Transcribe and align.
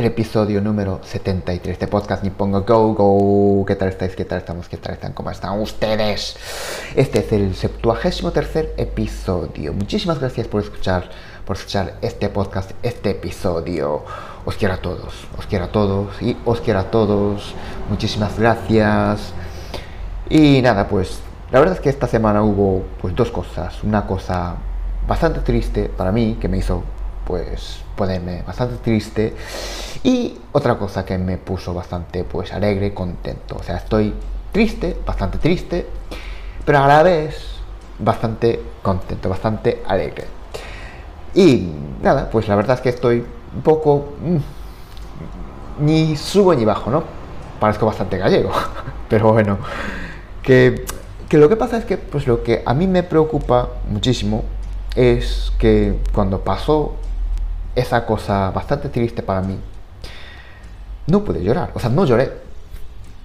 el 0.00 0.06
episodio 0.06 0.62
número 0.62 1.00
73 1.04 1.78
de 1.78 1.86
Podcast 1.86 2.24
Nipongo 2.24 2.62
Go 2.62 2.94
Go. 2.94 3.66
¿Qué 3.66 3.76
tal 3.76 3.90
estáis? 3.90 4.16
¿Qué 4.16 4.24
tal 4.24 4.38
estamos? 4.38 4.66
¿Qué 4.66 4.78
tal 4.78 4.94
están? 4.94 5.12
¿Cómo 5.12 5.30
están 5.30 5.60
ustedes? 5.60 6.38
Este 6.96 7.18
es 7.18 7.30
el 7.32 7.54
73 7.54 8.32
tercer 8.32 8.74
episodio. 8.78 9.74
Muchísimas 9.74 10.18
gracias 10.18 10.48
por 10.48 10.62
escuchar, 10.62 11.10
por 11.44 11.56
escuchar 11.56 11.98
este 12.00 12.30
podcast, 12.30 12.70
este 12.82 13.10
episodio. 13.10 14.02
Os 14.46 14.56
quiero 14.56 14.72
a 14.72 14.78
todos, 14.78 15.12
os 15.36 15.46
quiero 15.46 15.66
a 15.66 15.68
todos 15.68 16.22
y 16.22 16.34
os 16.46 16.62
quiero 16.62 16.80
a 16.80 16.90
todos. 16.90 17.54
Muchísimas 17.90 18.38
gracias. 18.38 19.34
Y 20.30 20.62
nada, 20.62 20.88
pues 20.88 21.20
la 21.52 21.58
verdad 21.58 21.74
es 21.74 21.82
que 21.82 21.90
esta 21.90 22.06
semana 22.06 22.42
hubo 22.42 22.84
pues 23.02 23.14
dos 23.14 23.30
cosas. 23.30 23.84
Una 23.84 24.06
cosa 24.06 24.56
bastante 25.06 25.40
triste 25.40 25.90
para 25.94 26.10
mí 26.10 26.38
que 26.40 26.48
me 26.48 26.56
hizo 26.56 26.84
pues 27.30 27.78
ponerme 27.94 28.42
bastante 28.42 28.76
triste 28.78 29.34
y 30.02 30.36
otra 30.50 30.76
cosa 30.76 31.04
que 31.04 31.16
me 31.16 31.36
puso 31.36 31.72
bastante 31.72 32.24
pues 32.24 32.52
alegre, 32.52 32.92
contento. 32.92 33.56
O 33.56 33.62
sea, 33.62 33.76
estoy 33.76 34.12
triste, 34.50 34.96
bastante 35.06 35.38
triste, 35.38 35.86
pero 36.64 36.80
a 36.80 36.88
la 36.88 37.04
vez 37.04 37.36
bastante 38.00 38.60
contento, 38.82 39.28
bastante 39.28 39.80
alegre. 39.86 40.24
Y 41.36 41.70
nada, 42.02 42.28
pues 42.30 42.48
la 42.48 42.56
verdad 42.56 42.74
es 42.76 42.80
que 42.80 42.88
estoy 42.88 43.24
un 43.54 43.62
poco 43.62 44.14
mm, 44.20 45.84
ni 45.84 46.16
subo 46.16 46.52
ni 46.52 46.64
bajo, 46.64 46.90
¿no? 46.90 47.04
Parezco 47.60 47.86
bastante 47.86 48.18
gallego, 48.18 48.50
pero 49.08 49.32
bueno, 49.32 49.58
que, 50.42 50.84
que 51.28 51.38
lo 51.38 51.48
que 51.48 51.54
pasa 51.54 51.76
es 51.76 51.84
que 51.84 51.96
pues 51.96 52.26
lo 52.26 52.42
que 52.42 52.64
a 52.66 52.74
mí 52.74 52.88
me 52.88 53.04
preocupa 53.04 53.68
muchísimo 53.88 54.42
es 54.96 55.52
que 55.58 55.94
cuando 56.12 56.40
pasó 56.40 56.96
esa 57.74 58.04
cosa 58.06 58.50
bastante 58.50 58.88
triste 58.88 59.22
para 59.22 59.40
mí, 59.40 59.58
no 61.06 61.24
pude 61.24 61.42
llorar, 61.42 61.70
o 61.74 61.80
sea, 61.80 61.90
no 61.90 62.04
lloré. 62.04 62.32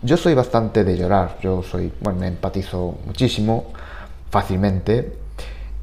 Yo 0.02 0.18
soy 0.18 0.34
bastante 0.34 0.84
de 0.84 0.98
llorar, 0.98 1.38
yo 1.42 1.64
soy, 1.64 1.92
bueno, 2.02 2.20
me 2.20 2.28
empatizo 2.28 2.96
muchísimo, 3.06 3.66
fácilmente, 4.30 5.18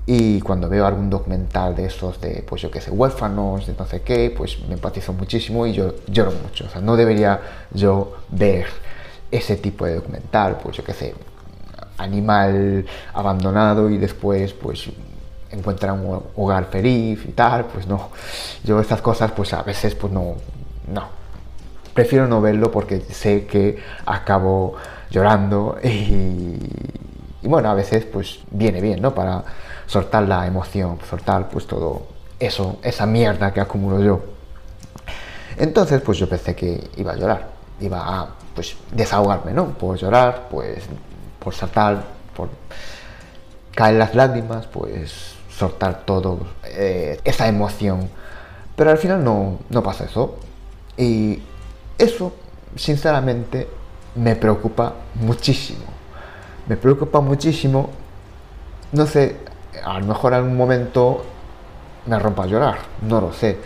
y 0.05 0.41
cuando 0.41 0.69
veo 0.69 0.85
algún 0.85 1.09
documental 1.11 1.77
de 1.77 1.87
esos 1.87 2.21
de, 2.21 2.45
pues 2.49 2.63
yo 2.63 2.71
qué 2.71 2.81
sé, 2.81 2.91
huérfanos, 2.91 3.67
de 3.67 3.75
no 3.79 3.87
sé 3.87 4.03
qué, 4.03 4.35
pues 4.37 4.59
me 4.67 4.75
empatizo 4.75 5.13
muchísimo 5.13 5.67
y 5.67 5.73
yo 5.73 5.95
lloro 6.09 6.33
mucho. 6.43 6.67
O 6.67 6.69
sea, 6.69 6.81
no 6.81 6.97
debería 6.97 7.41
yo 7.73 8.17
ver 8.31 8.67
ese 9.31 9.57
tipo 9.57 9.87
de 9.87 9.95
documental, 9.97 10.59
pues 10.63 10.77
yo 10.77 10.85
qué 10.85 10.93
sé, 10.93 11.15
animal 11.99 12.85
abandonado 13.15 13.91
y 13.91 13.99
después, 13.99 14.53
pues 14.53 14.91
encuentra 15.53 15.93
un 15.93 16.23
hogar 16.37 16.67
feliz 16.67 17.25
y 17.25 17.33
tal, 17.33 17.67
pues 17.67 17.87
no. 17.87 18.11
Yo 18.65 18.81
estas 18.81 19.01
cosas, 19.01 19.33
pues 19.33 19.53
a 19.53 19.63
veces, 19.63 19.95
pues 19.95 20.13
no, 20.13 20.35
no. 20.89 21.09
Prefiero 21.95 22.27
no 22.27 22.41
verlo 22.41 22.71
porque 22.71 23.01
sé 23.01 23.47
que 23.47 23.83
acabo 24.07 24.77
llorando 25.11 25.79
y, 25.83 25.89
y 27.43 27.49
bueno, 27.49 27.71
a 27.71 27.75
veces 27.75 28.05
pues 28.07 28.41
viene 28.51 28.81
bien, 28.81 29.03
¿no? 29.03 29.15
Para 29.15 29.45
soltar 29.87 30.23
la 30.23 30.47
emoción, 30.47 30.99
soltar 31.09 31.49
pues 31.49 31.67
todo 31.67 32.07
eso, 32.39 32.79
esa 32.83 33.07
mierda 33.07 33.53
que 33.53 33.61
acumulo 33.61 34.03
yo. 34.03 34.21
Entonces, 35.59 36.01
pues 36.01 36.19
yo 36.19 36.29
pensé 36.29 36.55
que 36.57 36.89
iba 36.97 37.13
a 37.13 37.17
llorar, 37.17 37.49
iba 37.81 37.99
a 37.99 38.29
pues 38.55 38.77
desahogarme, 38.91 39.53
¿no? 39.53 39.69
Por 39.69 39.97
llorar, 39.97 40.49
pues 40.51 40.85
por 41.39 41.55
saltar, 41.55 42.03
por 42.35 42.49
caer 43.75 43.97
las 43.97 44.15
lágrimas, 44.15 44.67
pues 44.67 45.35
soltar 45.63 46.05
todo 46.05 46.41
eh, 46.65 47.21
esa 47.23 47.47
emoción. 47.47 48.09
Pero 48.75 48.91
al 48.91 48.99
final 48.99 49.23
no, 49.23 49.61
no 49.71 49.83
pasa 49.83 50.05
eso. 50.05 50.39
Y 50.97 51.41
eso, 51.99 52.33
sinceramente, 52.75 53.69
me 54.17 54.35
preocupa 54.35 54.95
muchísimo. 55.15 55.85
Me 56.67 56.77
preocupa 56.77 57.21
muchísimo. 57.21 57.91
No 58.91 59.07
sé, 59.07 59.37
a 59.85 60.01
lo 60.01 60.07
mejor 60.07 60.35
en 60.35 60.45
un 60.45 60.57
momento 60.57 61.25
me 62.07 62.19
rompa 62.19 62.43
a 62.43 62.47
llorar, 62.47 62.79
no 63.03 63.21
lo 63.21 63.33
sé. 63.33 63.57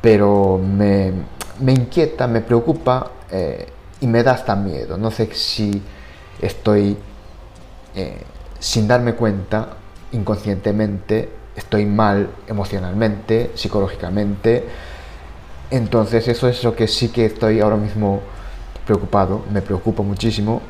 Pero 0.00 0.58
me, 0.58 1.12
me 1.60 1.72
inquieta, 1.72 2.26
me 2.26 2.40
preocupa 2.40 3.10
eh, 3.30 3.68
y 4.00 4.06
me 4.08 4.24
da 4.24 4.32
hasta 4.32 4.56
miedo. 4.56 4.98
No 4.98 5.12
sé 5.12 5.32
si 5.32 5.80
estoy, 6.40 6.96
eh, 7.94 8.22
sin 8.58 8.88
darme 8.88 9.14
cuenta, 9.14 9.83
inconscientemente 10.14 11.28
estoy 11.56 11.86
mal 11.86 12.30
emocionalmente, 12.46 13.52
psicológicamente. 13.54 14.64
Entonces 15.70 16.28
eso 16.28 16.48
es 16.48 16.62
lo 16.64 16.74
que 16.74 16.88
sí 16.88 17.08
que 17.08 17.26
estoy 17.26 17.60
ahora 17.60 17.76
mismo 17.76 18.20
preocupado, 18.86 19.42
me 19.52 19.62
preocupa 19.62 20.02
muchísimo. 20.02 20.60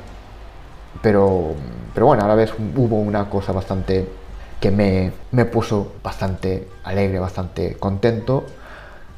Pero, 1.03 1.55
pero 1.93 2.07
bueno, 2.07 2.25
a 2.25 2.29
la 2.29 2.35
vez 2.35 2.53
hubo 2.77 3.01
una 3.01 3.29
cosa 3.29 3.53
bastante 3.53 4.09
que 4.61 4.71
me, 4.71 5.13
me 5.33 5.45
puso 5.45 5.95
bastante 6.03 6.69
alegre, 6.85 7.19
bastante 7.19 7.77
contento. 7.77 8.45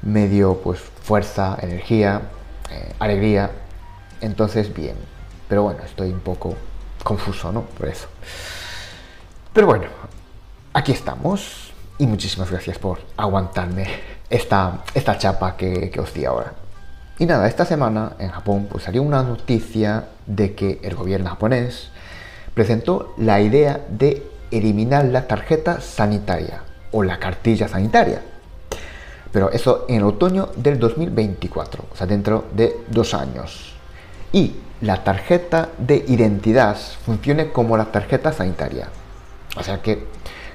Me 0.02 0.28
dio 0.28 0.58
pues 0.58 0.80
fuerza, 0.80 1.56
energía, 1.60 2.22
eh, 2.70 2.94
alegría. 2.98 3.50
Entonces 4.20 4.72
bien. 4.74 4.96
Pero 5.48 5.64
bueno, 5.64 5.80
estoy 5.84 6.10
un 6.10 6.20
poco 6.20 6.54
confuso, 7.04 7.52
¿no? 7.52 7.62
Por 7.62 7.88
eso. 7.88 8.08
Pero 9.52 9.68
bueno, 9.68 9.86
aquí 10.76 10.92
estamos 10.92 11.72
y 11.96 12.06
muchísimas 12.06 12.50
gracias 12.50 12.78
por 12.78 12.98
aguantarme 13.16 13.86
esta, 14.28 14.82
esta 14.92 15.16
chapa 15.16 15.56
que, 15.56 15.88
que 15.88 16.00
os 16.00 16.12
di 16.12 16.26
ahora. 16.26 16.52
Y 17.18 17.24
nada, 17.24 17.48
esta 17.48 17.64
semana 17.64 18.12
en 18.18 18.28
Japón 18.28 18.68
pues 18.70 18.84
salió 18.84 19.02
una 19.02 19.22
noticia 19.22 20.08
de 20.26 20.54
que 20.54 20.78
el 20.82 20.94
gobierno 20.94 21.30
japonés 21.30 21.88
presentó 22.52 23.14
la 23.16 23.40
idea 23.40 23.86
de 23.88 24.22
eliminar 24.50 25.06
la 25.06 25.26
tarjeta 25.26 25.80
sanitaria 25.80 26.60
o 26.92 27.02
la 27.02 27.18
cartilla 27.18 27.68
sanitaria. 27.68 28.20
Pero 29.32 29.50
eso 29.50 29.86
en 29.88 29.96
el 29.96 30.04
otoño 30.04 30.50
del 30.56 30.78
2024, 30.78 31.84
o 31.90 31.96
sea, 31.96 32.06
dentro 32.06 32.44
de 32.52 32.76
dos 32.88 33.14
años. 33.14 33.72
Y 34.30 34.56
la 34.82 35.02
tarjeta 35.04 35.70
de 35.78 36.04
identidad 36.06 36.76
funcione 36.76 37.50
como 37.50 37.78
la 37.78 37.86
tarjeta 37.86 38.30
sanitaria. 38.30 38.88
O 39.56 39.62
sea 39.62 39.80
que 39.80 40.04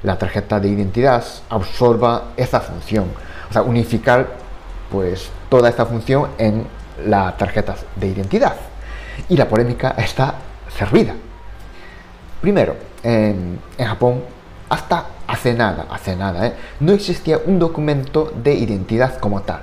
la 0.04 0.18
tarjeta 0.18 0.60
de 0.60 0.70
identidad 0.70 1.24
absorba 1.50 2.32
esa 2.38 2.60
función. 2.60 3.06
O 3.50 3.54
sea, 3.54 3.62
unificar 3.62 4.28
pues 4.90 5.30
toda 5.50 5.70
esta 5.70 5.86
función 5.86 6.30
en 6.38 6.66
la 7.06 7.36
tarjeta 7.38 7.76
de 7.96 8.08
identidad. 8.08 8.56
Y 9.30 9.38
la 9.38 9.48
polémica 9.48 9.96
está 9.98 10.36
servida. 10.76 11.14
Primero, 12.42 12.76
en, 13.04 13.60
Japón, 13.78 14.24
hasta 14.70 15.06
hace 15.28 15.54
nada, 15.54 15.86
hace 15.90 16.16
nada, 16.16 16.48
¿eh? 16.48 16.54
no 16.80 16.92
existía 16.92 17.40
un 17.46 17.60
documento 17.60 18.34
de 18.36 18.54
identidad 18.54 19.20
como 19.20 19.42
tal. 19.42 19.62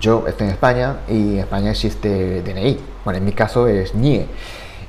Yo 0.00 0.26
estoy 0.28 0.46
en 0.46 0.52
España 0.52 0.96
y 1.08 1.34
en 1.34 1.38
España 1.40 1.70
existe 1.70 2.42
DNI. 2.42 2.78
Bueno, 3.04 3.18
en 3.18 3.24
mi 3.24 3.32
caso 3.32 3.66
es 3.66 3.94
NIE 3.94 4.26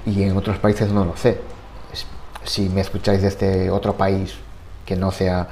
y 0.06 0.24
en 0.24 0.38
otros 0.38 0.58
países 0.60 0.92
no 0.92 1.04
lo 1.04 1.18
sé 1.18 1.59
si 2.50 2.68
me 2.68 2.82
escucháis 2.82 3.22
desde 3.22 3.70
otro 3.70 3.96
país 3.96 4.34
que 4.86 4.96
no 4.96 5.12
sea 5.12 5.48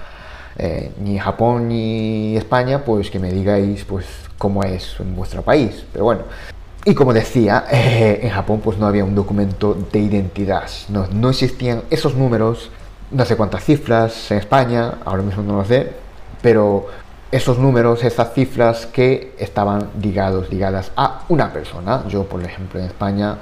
eh, 0.58 0.92
ni 1.00 1.20
Japón 1.20 1.70
ni 1.70 2.36
España, 2.36 2.84
pues 2.84 3.12
que 3.12 3.20
me 3.20 3.32
digáis 3.32 3.86
pues 3.86 4.06
cómo 4.38 4.64
es 4.64 4.96
en 5.00 5.16
vuestro 5.16 5.44
país. 5.44 5.86
Pero 5.94 6.06
bueno, 6.06 6.24
y 6.84 6.96
como 6.96 7.14
decía, 7.14 7.66
eh, 7.72 8.22
en 8.24 8.30
Japón 8.32 8.62
pues 8.64 8.80
no 8.80 8.88
había 8.88 9.04
un 9.04 9.14
documento 9.14 9.78
de 9.92 10.00
identidad, 10.00 10.70
no, 10.90 11.06
no 11.12 11.30
existían 11.30 11.84
esos 11.92 12.16
números, 12.16 12.72
no 13.12 13.24
sé 13.26 13.38
cuántas 13.38 13.64
cifras 13.64 14.32
en 14.32 14.40
España, 14.40 14.96
ahora 15.06 15.22
mismo 15.22 15.44
no 15.44 15.58
lo 15.58 15.66
sé, 15.66 15.92
pero 16.42 16.88
esos 17.32 17.60
números, 17.60 18.04
esas 18.04 18.34
cifras 18.34 18.88
que 18.88 19.36
estaban 19.38 19.90
ligados, 20.02 20.50
ligadas 20.50 20.92
a 20.96 21.26
una 21.30 21.52
persona. 21.52 22.04
Yo, 22.08 22.24
por 22.24 22.42
ejemplo, 22.44 22.80
en 22.80 22.86
España 22.86 23.38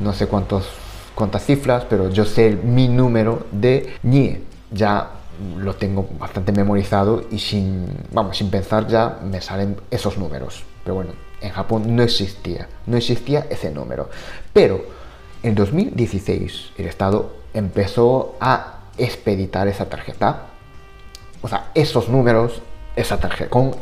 no 0.00 0.12
sé 0.12 0.26
cuántos 0.26 0.68
cuántas 1.18 1.44
cifras, 1.44 1.84
pero 1.90 2.10
yo 2.10 2.24
sé 2.24 2.56
mi 2.62 2.86
número 2.86 3.44
de 3.50 3.92
NIE. 4.04 4.40
Ya 4.70 5.10
lo 5.56 5.74
tengo 5.74 6.08
bastante 6.18 6.52
memorizado 6.52 7.24
y 7.30 7.40
sin, 7.40 7.88
vamos, 8.12 8.36
sin 8.36 8.50
pensar 8.50 8.86
ya 8.86 9.18
me 9.24 9.40
salen 9.40 9.76
esos 9.90 10.16
números. 10.16 10.62
Pero 10.84 10.94
bueno, 10.94 11.12
En 11.40 11.50
Japón 11.50 11.94
no 11.94 12.02
existía, 12.02 12.68
no 12.86 12.96
existía 12.96 13.46
ese 13.50 13.70
número. 13.70 14.10
Pero 14.52 14.84
en 15.42 15.54
2016 15.54 16.72
el 16.78 16.86
Estado 16.86 17.32
empezó 17.54 18.34
a 18.40 18.80
expeditar 18.96 19.68
esa 19.68 19.88
tarjeta. 19.88 20.46
O 21.42 21.48
sea, 21.48 21.70
esos 21.74 22.08
números, 22.08 22.60
esa 22.96 23.18
tarjeta, 23.18 23.50
con 23.50 23.74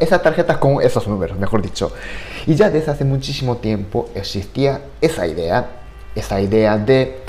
esa 0.00 0.20
tarjeta 0.20 0.60
con 0.60 0.82
esos 0.82 1.08
números, 1.08 1.38
mejor 1.38 1.62
dicho. 1.62 1.92
Y 2.46 2.54
ya 2.54 2.70
desde 2.70 2.90
hace 2.90 3.04
muchísimo 3.04 3.56
tiempo 3.56 4.10
existía 4.14 4.82
esa 5.00 5.26
idea, 5.26 5.79
esa 6.14 6.40
idea 6.40 6.76
de 6.78 7.22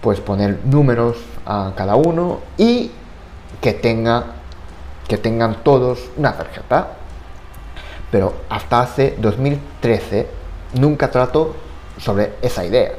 pues 0.00 0.20
poner 0.20 0.58
números 0.64 1.16
a 1.46 1.72
cada 1.76 1.96
uno 1.96 2.40
y 2.56 2.90
que 3.60 3.72
tenga 3.72 4.24
que 5.08 5.18
tengan 5.18 5.62
todos 5.62 6.10
una 6.16 6.32
tarjeta. 6.32 6.88
Pero 8.10 8.34
hasta 8.48 8.80
hace 8.80 9.16
2013 9.18 10.26
nunca 10.74 11.10
trató 11.10 11.54
sobre 11.98 12.32
esa 12.42 12.64
idea. 12.64 12.92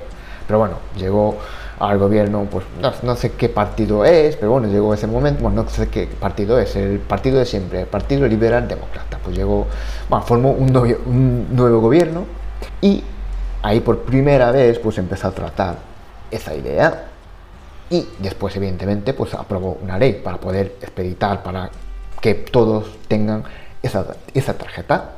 Pero 0.46 0.60
bueno, 0.60 0.76
llegó 0.96 1.38
al 1.80 1.98
gobierno, 1.98 2.48
pues 2.50 2.66
no, 3.04 3.16
sé 3.16 3.32
qué 3.32 3.50
partido 3.50 4.06
es, 4.06 4.36
pero 4.36 4.52
bueno, 4.52 4.68
llegó 4.68 4.94
ese 4.94 5.08
momento, 5.08 5.42
bueno, 5.42 5.64
no 5.64 5.70
sé 5.70 5.90
qué 5.90 6.08
partido 6.08 6.60
es, 6.60 6.76
el 6.76 7.00
partido 7.00 7.40
de 7.40 7.46
siempre, 7.46 7.82
el 7.82 7.88
Partido 7.88 8.28
Liberal 8.28 8.68
Demócrata, 8.68 9.18
pues 9.24 9.36
llegó, 9.36 9.68
bueno, 10.10 10.26
formó 10.26 10.52
un 10.52 11.48
nuevo 11.52 11.80
gobierno 11.82 12.26
y 12.80 13.04
ahí 13.64 13.80
por 13.80 14.02
primera 14.02 14.52
vez 14.52 14.78
pues 14.78 14.98
empezó 15.00 15.30
a 15.30 15.32
tratar 15.32 15.78
esa 16.30 16.54
idea 16.54 17.06
y 17.90 18.06
después 18.20 18.56
evidentemente 18.56 19.14
pues 19.14 19.34
aprobó 19.34 19.80
una 19.82 19.98
ley 19.98 20.22
para 20.24 20.38
poder 20.38 20.76
expeditar, 20.82 21.42
para 21.42 21.70
que 22.22 22.36
todos 22.36 22.86
tengan 23.08 23.44
esa, 23.82 24.06
esa 24.34 24.54
tarjeta. 24.54 25.16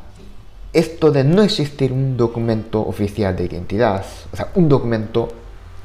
Esto 0.71 1.11
de 1.11 1.23
no 1.23 1.41
existir 1.41 1.91
un 1.91 2.17
documento 2.17 2.81
oficial 2.81 3.35
de 3.35 3.45
identidad, 3.45 4.03
o 4.31 4.35
sea, 4.35 4.49
un 4.55 4.67
documento 4.67 5.29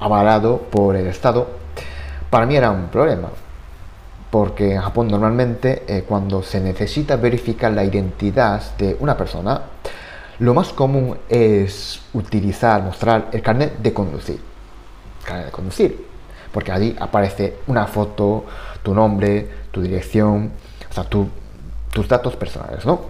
avalado 0.01 0.59
por 0.59 0.97
el 0.97 1.07
Estado, 1.07 1.47
para 2.29 2.47
mí 2.47 2.57
era 2.57 2.71
un 2.71 2.89
problema. 2.89 3.29
Porque 4.31 4.75
en 4.75 4.81
Japón 4.81 5.09
normalmente 5.09 5.85
eh, 5.87 6.05
cuando 6.07 6.43
se 6.43 6.61
necesita 6.61 7.17
verificar 7.17 7.73
la 7.73 7.85
identidad 7.85 8.63
de 8.79 8.97
una 9.01 9.17
persona, 9.17 9.61
lo 10.41 10.55
más 10.55 10.73
común 10.73 11.19
es 11.29 12.01
utilizar, 12.15 12.83
mostrar 12.83 13.29
el 13.33 13.43
carnet 13.43 13.79
de 13.79 13.93
conducir. 13.93 14.41
Carnet 15.25 15.47
de 15.47 15.53
conducir. 15.53 16.07
Porque 16.51 16.73
allí 16.73 16.97
aparece 16.99 17.59
una 17.67 17.87
foto, 17.87 18.47
tu 18.83 18.95
nombre, 18.95 19.49
tu 19.71 19.83
dirección, 19.83 20.51
o 20.91 20.93
sea, 20.93 21.05
tus 21.05 22.09
datos 22.09 22.37
personales, 22.37 22.85
¿no? 22.87 23.01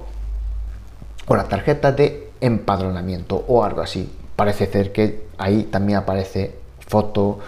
O 1.26 1.36
la 1.36 1.44
tarjeta 1.44 1.92
de 1.92 2.32
empadronamiento 2.40 3.44
o 3.46 3.64
algo 3.64 3.80
así. 3.80 4.12
Parece 4.34 4.66
ser 4.66 4.92
que 4.92 5.28
ahí 5.38 5.64
también 5.64 5.98
aparece 5.98 6.56
foto, 6.86 7.38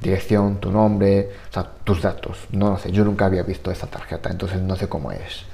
dirección, 0.00 0.58
tu 0.58 0.70
nombre, 0.70 1.30
o 1.50 1.52
sea, 1.52 1.64
tus 1.82 2.00
datos. 2.00 2.46
No 2.52 2.70
lo 2.70 2.78
sé, 2.78 2.92
yo 2.92 3.04
nunca 3.04 3.26
había 3.26 3.42
visto 3.42 3.72
esa 3.72 3.88
tarjeta, 3.88 4.30
entonces 4.30 4.62
no 4.62 4.76
sé 4.76 4.88
cómo 4.88 5.10
es. 5.10 5.44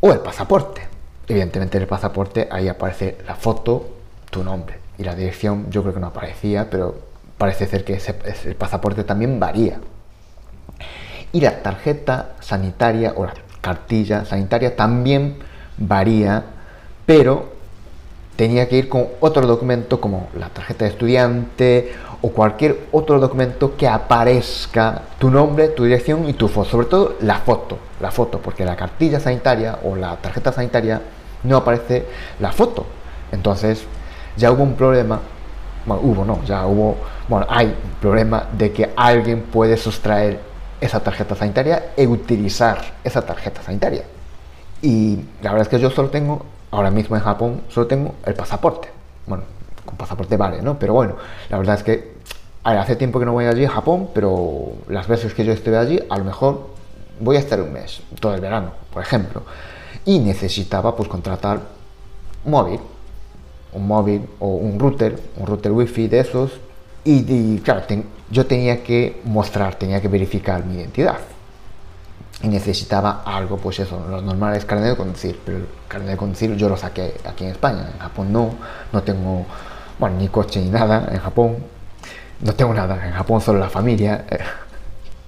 O 0.00 0.10
el 0.10 0.20
pasaporte. 0.20 0.93
Evidentemente 1.28 1.78
en 1.78 1.82
el 1.82 1.88
pasaporte 1.88 2.48
ahí 2.50 2.68
aparece 2.68 3.18
la 3.26 3.34
foto, 3.34 3.88
tu 4.30 4.44
nombre. 4.44 4.78
Y 4.98 5.04
la 5.04 5.14
dirección 5.14 5.70
yo 5.70 5.82
creo 5.82 5.94
que 5.94 6.00
no 6.00 6.08
aparecía, 6.08 6.68
pero 6.70 6.94
parece 7.38 7.66
ser 7.66 7.84
que 7.84 7.98
el 8.44 8.54
pasaporte 8.56 9.04
también 9.04 9.40
varía. 9.40 9.80
Y 11.32 11.40
la 11.40 11.62
tarjeta 11.62 12.34
sanitaria 12.40 13.14
o 13.16 13.24
la 13.24 13.34
cartilla 13.60 14.24
sanitaria 14.24 14.76
también 14.76 15.38
varía, 15.78 16.44
pero 17.06 17.54
tenía 18.36 18.68
que 18.68 18.76
ir 18.76 18.88
con 18.88 19.08
otro 19.20 19.46
documento 19.46 20.00
como 20.00 20.28
la 20.38 20.48
tarjeta 20.48 20.84
de 20.84 20.90
estudiante 20.90 21.92
o 22.24 22.30
cualquier 22.30 22.86
otro 22.92 23.20
documento 23.20 23.76
que 23.76 23.86
aparezca 23.86 25.02
tu 25.18 25.30
nombre, 25.30 25.68
tu 25.68 25.84
dirección 25.84 26.26
y 26.26 26.32
tu 26.32 26.48
foto. 26.48 26.70
Sobre 26.70 26.86
todo 26.86 27.16
la 27.20 27.40
foto, 27.40 27.76
la 28.00 28.10
foto, 28.10 28.38
porque 28.38 28.64
la 28.64 28.74
cartilla 28.76 29.20
sanitaria 29.20 29.80
o 29.84 29.94
la 29.94 30.16
tarjeta 30.16 30.50
sanitaria 30.50 31.02
no 31.42 31.58
aparece 31.58 32.06
la 32.40 32.50
foto. 32.50 32.86
Entonces 33.30 33.84
ya 34.38 34.50
hubo 34.50 34.62
un 34.62 34.72
problema, 34.74 35.20
bueno, 35.84 36.02
hubo, 36.02 36.24
no, 36.24 36.42
ya 36.44 36.66
hubo, 36.66 36.96
bueno, 37.28 37.44
hay 37.50 37.66
un 37.66 38.00
problema 38.00 38.46
de 38.56 38.72
que 38.72 38.90
alguien 38.96 39.42
puede 39.42 39.76
sustraer 39.76 40.40
esa 40.80 41.00
tarjeta 41.00 41.34
sanitaria 41.34 41.90
e 41.94 42.06
utilizar 42.06 42.78
esa 43.04 43.20
tarjeta 43.20 43.60
sanitaria. 43.60 44.04
Y 44.80 45.22
la 45.42 45.50
verdad 45.50 45.66
es 45.66 45.68
que 45.68 45.78
yo 45.78 45.90
solo 45.90 46.08
tengo 46.08 46.42
ahora 46.70 46.90
mismo 46.90 47.16
en 47.16 47.22
Japón 47.22 47.60
solo 47.68 47.86
tengo 47.86 48.14
el 48.24 48.32
pasaporte. 48.32 48.88
Bueno, 49.26 49.42
con 49.84 49.98
pasaporte 49.98 50.38
vale, 50.38 50.62
¿no? 50.62 50.78
Pero 50.78 50.94
bueno, 50.94 51.16
la 51.50 51.58
verdad 51.58 51.74
es 51.74 51.82
que 51.82 52.13
hace 52.64 52.96
tiempo 52.96 53.18
que 53.18 53.26
no 53.26 53.32
voy 53.32 53.44
allí 53.44 53.64
a 53.64 53.70
Japón, 53.70 54.08
pero 54.14 54.72
las 54.88 55.06
veces 55.06 55.34
que 55.34 55.44
yo 55.44 55.52
estuve 55.52 55.76
allí, 55.76 56.00
a 56.08 56.18
lo 56.18 56.24
mejor 56.24 56.68
voy 57.20 57.36
a 57.36 57.38
estar 57.38 57.60
un 57.60 57.72
mes, 57.72 58.00
todo 58.20 58.34
el 58.34 58.40
verano, 58.40 58.72
por 58.92 59.02
ejemplo. 59.02 59.42
Y 60.04 60.18
necesitaba 60.18 60.96
pues 60.96 61.08
contratar 61.08 61.60
un 62.44 62.50
móvil, 62.50 62.80
un 63.72 63.86
móvil 63.86 64.26
o 64.38 64.48
un 64.48 64.78
router, 64.78 65.18
un 65.36 65.46
router 65.46 65.72
wifi 65.72 66.08
de 66.08 66.20
esos. 66.20 66.52
Y, 67.04 67.58
claro, 67.58 67.82
yo 68.30 68.46
tenía 68.46 68.82
que 68.82 69.20
mostrar, 69.24 69.74
tenía 69.74 70.00
que 70.00 70.08
verificar 70.08 70.64
mi 70.64 70.76
identidad 70.76 71.18
y 72.42 72.48
necesitaba 72.48 73.22
algo, 73.24 73.58
pues 73.58 73.78
eso, 73.78 74.06
lo 74.08 74.22
normal 74.22 74.56
es 74.56 74.64
carnet 74.64 74.90
de 74.90 74.96
conducir, 74.96 75.38
pero 75.44 75.58
el 75.58 75.66
carnet 75.86 76.10
de 76.10 76.16
conducir 76.16 76.56
yo 76.56 76.68
lo 76.68 76.76
saqué 76.76 77.14
aquí 77.24 77.44
en 77.44 77.50
España, 77.50 77.90
en 77.92 77.98
Japón 77.98 78.32
no, 78.32 78.50
no 78.92 79.02
tengo, 79.02 79.46
bueno, 79.98 80.16
ni 80.18 80.28
coche 80.28 80.60
ni 80.60 80.70
nada 80.70 81.08
en 81.10 81.18
Japón, 81.18 81.56
no 82.40 82.54
tengo 82.54 82.74
nada, 82.74 83.06
en 83.06 83.12
Japón 83.12 83.40
solo 83.40 83.58
la 83.58 83.70
familia, 83.70 84.24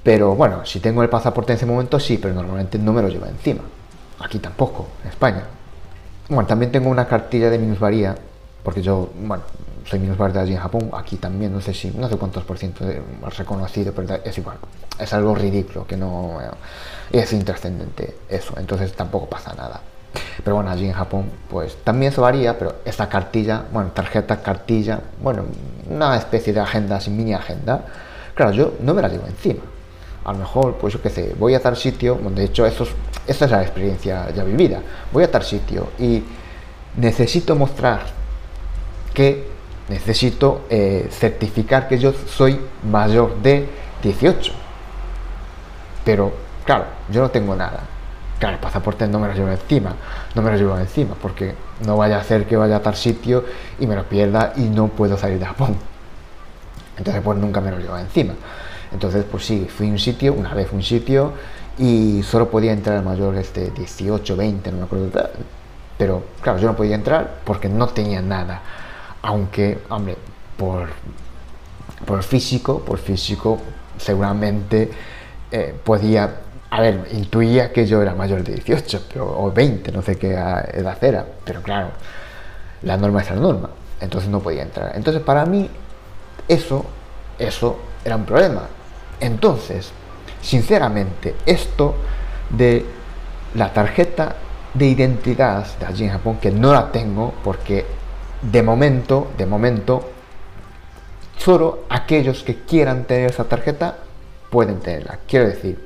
pero 0.02 0.34
bueno, 0.34 0.64
si 0.64 0.80
tengo 0.80 1.02
el 1.02 1.08
pasaporte 1.08 1.52
en 1.52 1.56
ese 1.56 1.66
momento 1.66 1.98
sí, 1.98 2.18
pero 2.18 2.34
normalmente 2.34 2.78
no 2.78 2.92
me 2.92 3.02
lo 3.02 3.08
llevo 3.08 3.26
encima, 3.26 3.62
aquí 4.20 4.38
tampoco, 4.38 4.88
en 5.02 5.10
España. 5.10 5.42
Bueno, 6.28 6.46
también 6.46 6.72
tengo 6.72 6.88
una 6.90 7.06
cartilla 7.06 7.50
de 7.50 7.58
minusvaría, 7.58 8.14
porque 8.62 8.82
yo, 8.82 9.10
bueno, 9.20 9.44
soy 9.84 10.00
minusválido 10.00 10.40
allí 10.40 10.54
en 10.54 10.60
Japón, 10.60 10.90
aquí 10.92 11.16
también, 11.16 11.52
no 11.52 11.60
sé 11.60 11.72
si, 11.72 11.90
no 11.90 12.08
sé 12.08 12.16
cuántos 12.16 12.44
por 12.44 12.58
ciento 12.58 12.84
reconocido, 13.36 13.92
pero 13.92 14.18
es 14.24 14.36
igual, 14.38 14.58
es 14.98 15.12
algo 15.12 15.34
ridículo, 15.34 15.86
que 15.86 15.96
no 15.96 16.38
es 17.12 17.32
intrascendente 17.32 18.16
eso, 18.28 18.54
entonces 18.58 18.92
tampoco 18.94 19.26
pasa 19.28 19.54
nada. 19.54 19.80
Pero 20.42 20.56
bueno, 20.56 20.70
allí 20.70 20.86
en 20.86 20.92
Japón, 20.92 21.30
pues 21.48 21.76
también 21.84 22.12
eso 22.12 22.22
varía, 22.22 22.58
pero 22.58 22.76
esta 22.84 23.08
cartilla, 23.08 23.64
bueno, 23.72 23.90
tarjeta, 23.90 24.40
cartilla, 24.42 25.00
bueno, 25.22 25.44
una 25.90 26.16
especie 26.16 26.52
de 26.52 26.60
agenda, 26.60 27.00
sin 27.00 27.16
mini 27.16 27.34
agenda, 27.34 27.84
claro, 28.34 28.52
yo 28.52 28.72
no 28.80 28.94
me 28.94 29.02
la 29.02 29.08
llevo 29.08 29.26
encima. 29.26 29.62
A 30.24 30.32
lo 30.32 30.38
mejor, 30.38 30.76
pues 30.76 30.94
yo 30.94 31.00
qué 31.00 31.10
sé, 31.10 31.34
voy 31.38 31.54
a 31.54 31.60
tal 31.60 31.76
sitio, 31.76 32.16
de 32.16 32.44
hecho, 32.44 32.66
eso 32.66 32.84
es, 32.84 32.90
esta 33.26 33.44
es 33.44 33.50
la 33.50 33.62
experiencia 33.62 34.30
ya 34.30 34.44
vivida. 34.44 34.80
Voy 35.12 35.24
a 35.24 35.30
tal 35.30 35.44
sitio 35.44 35.88
y 35.98 36.22
necesito 36.96 37.54
mostrar 37.54 38.00
que 39.14 39.46
necesito 39.88 40.62
eh, 40.68 41.08
certificar 41.10 41.88
que 41.88 41.98
yo 41.98 42.12
soy 42.12 42.60
mayor 42.90 43.36
de 43.42 43.68
18. 44.02 44.52
Pero, 46.04 46.32
claro, 46.64 46.84
yo 47.10 47.22
no 47.22 47.30
tengo 47.30 47.54
nada. 47.54 47.80
Claro, 48.38 48.56
el 48.56 48.60
pasaporte 48.60 49.06
no 49.06 49.18
me 49.18 49.28
lo 49.28 49.34
llevo 49.34 49.48
encima, 49.48 49.94
no 50.34 50.42
me 50.42 50.50
lo 50.50 50.56
llevo 50.56 50.78
encima, 50.78 51.14
porque 51.20 51.54
no 51.86 51.96
vaya 51.96 52.18
a 52.18 52.20
hacer 52.20 52.46
que 52.46 52.56
vaya 52.56 52.76
a 52.76 52.82
tal 52.82 52.94
sitio 52.94 53.44
y 53.78 53.86
me 53.86 53.96
lo 53.96 54.04
pierda 54.04 54.52
y 54.56 54.62
no 54.62 54.88
puedo 54.88 55.16
salir 55.16 55.38
de 55.38 55.46
Japón. 55.46 55.76
Entonces, 56.98 57.22
pues 57.22 57.38
nunca 57.38 57.60
me 57.60 57.70
lo 57.70 57.78
llevo 57.78 57.96
encima. 57.96 58.34
Entonces, 58.92 59.24
pues 59.30 59.44
sí, 59.44 59.66
fui 59.74 59.88
a 59.88 59.90
un 59.90 59.98
sitio, 59.98 60.34
una 60.34 60.52
vez 60.54 60.68
un 60.72 60.82
sitio, 60.82 61.32
y 61.78 62.22
solo 62.22 62.50
podía 62.50 62.72
entrar 62.72 63.02
mayores 63.02 63.52
de 63.54 63.70
18, 63.70 64.36
20, 64.36 64.72
no 64.72 64.78
me 64.78 64.84
acuerdo. 64.84 65.10
Pero, 65.98 66.22
claro, 66.42 66.58
yo 66.58 66.68
no 66.68 66.76
podía 66.76 66.94
entrar 66.94 67.40
porque 67.44 67.68
no 67.68 67.88
tenía 67.88 68.20
nada 68.20 68.60
aunque, 69.26 69.78
hombre, 69.88 70.16
por, 70.56 70.88
por 72.04 72.22
físico, 72.22 72.80
por 72.80 72.98
físico, 72.98 73.58
seguramente 73.98 74.90
eh, 75.50 75.74
podía, 75.84 76.42
a 76.76 76.80
ver, 76.82 77.08
intuía 77.12 77.72
que 77.72 77.86
yo 77.86 78.02
era 78.02 78.14
mayor 78.14 78.44
de 78.44 78.54
18 78.54 79.04
pero, 79.10 79.26
o 79.40 79.50
20, 79.50 79.92
no 79.92 80.02
sé 80.02 80.18
qué 80.18 80.32
edad 80.32 81.02
era, 81.02 81.24
pero 81.42 81.62
claro, 81.62 81.88
la 82.82 82.98
norma 82.98 83.22
es 83.22 83.30
la 83.30 83.36
norma, 83.36 83.70
entonces 83.98 84.28
no 84.28 84.40
podía 84.40 84.62
entrar. 84.62 84.92
Entonces 84.94 85.22
para 85.22 85.46
mí 85.46 85.70
eso, 86.46 86.84
eso 87.38 87.78
era 88.04 88.16
un 88.16 88.26
problema. 88.26 88.64
Entonces, 89.18 89.90
sinceramente, 90.42 91.34
esto 91.46 91.94
de 92.50 92.84
la 93.54 93.72
tarjeta 93.72 94.36
de 94.74 94.84
identidad 94.84 95.66
de 95.80 95.86
allí 95.86 96.04
en 96.04 96.10
Japón, 96.10 96.36
que 96.42 96.50
no 96.50 96.74
la 96.74 96.92
tengo 96.92 97.32
porque 97.42 97.86
de 98.42 98.62
momento, 98.62 99.28
de 99.38 99.46
momento, 99.46 100.10
solo 101.38 101.84
aquellos 101.88 102.42
que 102.42 102.64
quieran 102.64 103.04
tener 103.04 103.30
esa 103.30 103.44
tarjeta 103.44 103.96
pueden 104.50 104.78
tenerla. 104.80 105.20
Quiero 105.26 105.46
decir, 105.46 105.78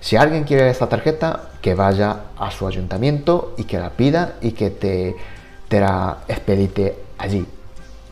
Si 0.00 0.16
alguien 0.16 0.44
quiere 0.44 0.70
esta 0.70 0.88
tarjeta, 0.88 1.50
que 1.60 1.74
vaya 1.74 2.16
a 2.38 2.50
su 2.50 2.66
ayuntamiento 2.66 3.54
y 3.58 3.64
que 3.64 3.78
la 3.78 3.90
pida 3.90 4.34
y 4.40 4.52
que 4.52 4.70
te, 4.70 5.14
la 5.78 6.18
expedite 6.26 6.98
allí. 7.18 7.46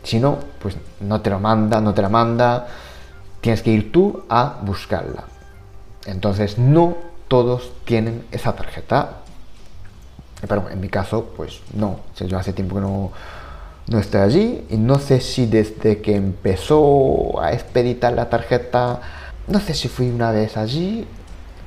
Si 0.03 0.19
no, 0.19 0.37
pues 0.61 0.77
no 1.01 1.21
te 1.21 1.31
lo 1.31 1.39
manda, 1.39 1.81
no 1.81 1.93
te 1.93 2.01
la 2.01 2.09
manda, 2.09 2.67
tienes 3.41 3.63
que 3.63 3.71
ir 3.71 3.91
tú 3.91 4.23
a 4.29 4.59
buscarla. 4.61 5.23
Entonces 6.05 6.57
no 6.59 6.95
todos 7.27 7.71
tienen 7.85 8.25
esa 8.31 8.55
tarjeta. 8.55 9.17
Pero 10.47 10.69
en 10.69 10.79
mi 10.79 10.89
caso, 10.89 11.33
pues 11.35 11.61
no. 11.73 11.99
yo 12.15 12.37
hace 12.37 12.53
tiempo 12.53 12.75
que 12.75 12.81
no, 12.81 13.11
no 13.87 13.99
estoy 13.99 14.21
allí 14.21 14.65
y 14.69 14.77
no 14.77 14.99
sé 14.99 15.19
si 15.19 15.47
desde 15.47 16.01
que 16.01 16.15
empezó 16.15 17.41
a 17.41 17.51
expeditar 17.51 18.13
la 18.13 18.29
tarjeta, 18.29 19.01
no 19.47 19.59
sé 19.59 19.73
si 19.73 19.87
fui 19.87 20.09
una 20.09 20.31
vez 20.31 20.55
allí, 20.55 21.05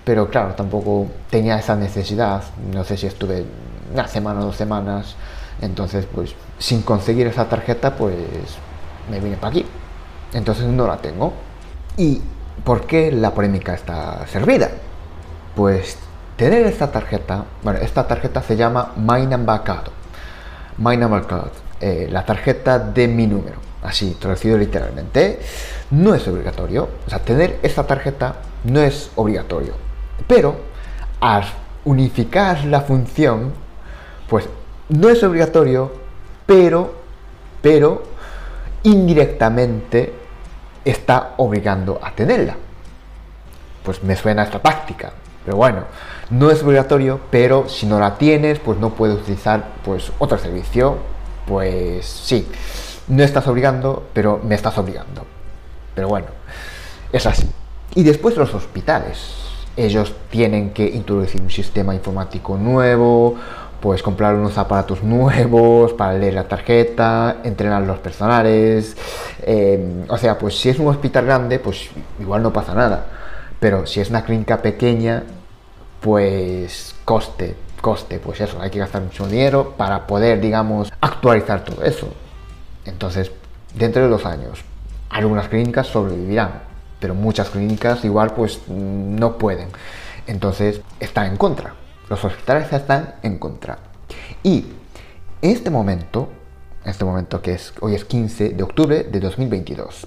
pero 0.04 0.28
claro, 0.28 0.54
tampoco 0.54 1.06
tenía 1.30 1.58
esa 1.58 1.76
necesidad. 1.76 2.42
No 2.72 2.84
sé 2.84 2.96
si 2.96 3.06
estuve 3.06 3.44
una 3.92 4.08
semana 4.08 4.40
o 4.40 4.46
dos 4.46 4.56
semanas. 4.56 5.16
Entonces, 5.60 6.06
pues 6.12 6.34
sin 6.58 6.82
conseguir 6.82 7.26
esa 7.26 7.48
tarjeta, 7.48 7.94
pues 7.94 8.16
me 9.10 9.20
vine 9.20 9.36
para 9.36 9.48
aquí. 9.48 9.66
Entonces 10.32 10.66
no 10.66 10.86
la 10.86 10.96
tengo. 10.96 11.32
¿Y 11.96 12.20
por 12.64 12.86
qué 12.86 13.12
la 13.12 13.32
polémica 13.32 13.74
está 13.74 14.26
servida? 14.26 14.70
Pues 15.54 15.96
tener 16.36 16.66
esta 16.66 16.90
tarjeta, 16.90 17.44
bueno, 17.62 17.80
esta 17.80 18.06
tarjeta 18.06 18.42
se 18.42 18.56
llama 18.56 18.92
My 18.96 19.26
Number 19.26 19.62
Card. 19.62 19.88
My 20.78 20.96
Number 20.96 21.24
Card, 21.26 21.50
eh, 21.80 22.08
la 22.10 22.24
tarjeta 22.24 22.78
de 22.78 23.08
mi 23.08 23.26
número, 23.26 23.56
así 23.82 24.16
traducido 24.18 24.56
literalmente, 24.56 25.40
no 25.90 26.14
es 26.14 26.26
obligatorio. 26.26 26.88
O 27.06 27.10
sea, 27.10 27.18
tener 27.18 27.58
esta 27.62 27.86
tarjeta 27.86 28.36
no 28.64 28.80
es 28.80 29.10
obligatorio. 29.16 29.74
Pero 30.26 30.56
al 31.20 31.44
unificar 31.84 32.64
la 32.64 32.80
función, 32.82 33.52
pues 34.28 34.48
no 34.88 35.08
es 35.08 35.22
obligatorio, 35.22 35.92
pero, 36.46 36.94
pero 37.60 38.02
indirectamente 38.82 40.12
está 40.84 41.34
obligando 41.36 42.00
a 42.02 42.12
tenerla. 42.12 42.56
Pues 43.82 44.02
me 44.02 44.16
suena 44.16 44.44
esta 44.44 44.60
táctica, 44.60 45.12
pero 45.44 45.56
bueno, 45.56 45.84
no 46.30 46.50
es 46.50 46.62
obligatorio, 46.62 47.20
pero 47.30 47.68
si 47.68 47.86
no 47.86 47.98
la 47.98 48.16
tienes, 48.16 48.58
pues 48.58 48.78
no 48.78 48.90
puedes 48.90 49.18
utilizar 49.18 49.64
pues 49.84 50.12
otro 50.18 50.38
servicio. 50.38 50.96
Pues 51.46 52.06
sí, 52.06 52.48
no 53.08 53.22
estás 53.22 53.46
obligando, 53.48 54.08
pero 54.12 54.40
me 54.42 54.54
estás 54.54 54.78
obligando. 54.78 55.26
Pero 55.94 56.08
bueno, 56.08 56.28
es 57.12 57.26
así. 57.26 57.48
Y 57.94 58.04
después 58.04 58.36
los 58.36 58.54
hospitales. 58.54 59.41
Ellos 59.76 60.14
tienen 60.30 60.70
que 60.70 60.86
introducir 60.86 61.40
un 61.40 61.50
sistema 61.50 61.94
informático 61.94 62.56
nuevo, 62.56 63.36
pues 63.80 64.02
comprar 64.02 64.34
unos 64.34 64.56
aparatos 64.58 65.02
nuevos 65.02 65.92
para 65.98 66.14
leer 66.14 66.34
la 66.34 66.44
tarjeta, 66.44 67.38
entrenar 67.42 67.82
los 67.82 67.98
personales. 67.98 68.96
Eh, 69.42 70.04
o 70.08 70.16
sea, 70.16 70.38
pues 70.38 70.58
si 70.58 70.68
es 70.68 70.78
un 70.78 70.88
hospital 70.88 71.24
grande, 71.26 71.58
pues 71.58 71.88
igual 72.20 72.42
no 72.42 72.52
pasa 72.52 72.74
nada. 72.74 73.06
Pero 73.58 73.86
si 73.86 74.00
es 74.00 74.10
una 74.10 74.24
clínica 74.24 74.62
pequeña, 74.62 75.24
pues 76.00 76.94
coste, 77.04 77.56
coste, 77.80 78.18
pues 78.18 78.40
eso, 78.40 78.60
hay 78.60 78.70
que 78.70 78.78
gastar 78.78 79.02
mucho 79.02 79.26
dinero 79.26 79.74
para 79.76 80.06
poder, 80.06 80.40
digamos, 80.40 80.92
actualizar 81.00 81.64
todo 81.64 81.84
eso. 81.84 82.08
Entonces, 82.84 83.30
dentro 83.74 84.02
de 84.02 84.08
dos 84.08 84.26
años, 84.26 84.60
algunas 85.10 85.48
clínicas 85.48 85.86
sobrevivirán, 85.86 86.71
pero 87.02 87.16
muchas 87.16 87.50
clínicas 87.50 88.04
igual 88.04 88.32
pues 88.32 88.60
no 88.68 89.36
pueden. 89.36 89.68
Entonces, 90.28 90.80
está 91.00 91.26
en 91.26 91.36
contra. 91.36 91.74
Los 92.08 92.24
hospitales 92.24 92.72
están 92.72 93.16
en 93.24 93.38
contra. 93.38 93.78
Y 94.44 94.66
este 95.42 95.68
momento, 95.68 96.28
en 96.84 96.90
este 96.92 97.04
momento 97.04 97.42
que 97.42 97.54
es 97.54 97.74
hoy 97.80 97.96
es 97.96 98.04
15 98.04 98.50
de 98.50 98.62
octubre 98.62 99.02
de 99.02 99.18
2022, 99.18 100.06